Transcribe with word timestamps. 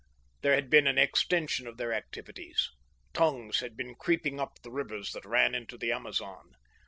There 0.41 0.55
had 0.55 0.71
been 0.71 0.87
an 0.87 0.97
extension 0.97 1.67
of 1.67 1.77
their 1.77 1.93
activities. 1.93 2.71
Tongues 3.13 3.59
had 3.59 3.77
been 3.77 3.93
creeping 3.93 4.39
up 4.39 4.55
the 4.63 4.71
rivers 4.71 5.11
that 5.11 5.25
ran 5.25 5.53
into 5.53 5.77
the 5.77 5.91
Amazon. 5.91 6.53